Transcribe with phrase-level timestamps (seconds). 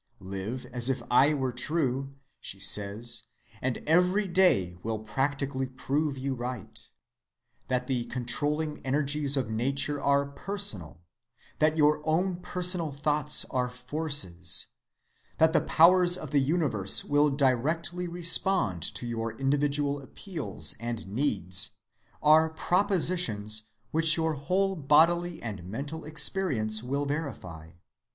[0.33, 3.25] Live as if I were true, she says,
[3.61, 6.89] and every day will practically prove you right.
[7.67, 11.01] That the controlling energies of nature are personal,
[11.59, 14.65] that your own personal thoughts are forces,
[15.37, 21.73] that the powers of the universe will directly respond to your individual appeals and needs,
[22.23, 27.73] are propositions which your whole bodily and mental experience will verify.